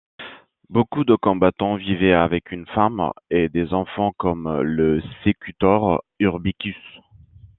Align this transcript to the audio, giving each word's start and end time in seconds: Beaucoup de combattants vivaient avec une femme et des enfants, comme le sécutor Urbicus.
Beaucoup 0.71 1.03
de 1.03 1.13
combattants 1.15 1.75
vivaient 1.75 2.13
avec 2.13 2.49
une 2.51 2.65
femme 2.65 3.11
et 3.29 3.49
des 3.49 3.71
enfants, 3.71 4.13
comme 4.17 4.61
le 4.61 4.99
sécutor 5.23 6.03
Urbicus. 6.17 6.75